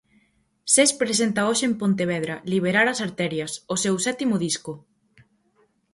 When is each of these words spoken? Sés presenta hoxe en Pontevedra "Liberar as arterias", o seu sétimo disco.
Sés 0.75 0.91
presenta 1.01 1.47
hoxe 1.49 1.65
en 1.69 1.73
Pontevedra 1.81 2.35
"Liberar 2.53 2.87
as 2.89 2.99
arterias", 3.07 3.51
o 3.73 3.75
seu 3.83 3.95
sétimo 4.05 4.35
disco. 4.45 4.73